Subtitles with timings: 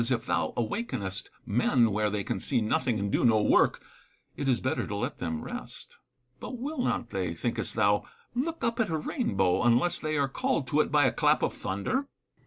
[0.03, 3.83] If thou awakenest men where they can see nothing and do no work,
[4.35, 5.97] it is better to let them rest:
[6.39, 10.67] but will not they, thinkest thou, look up at a rainbow, unless they are called
[10.69, 12.07] to it by a clap of thunder 1 Seneca.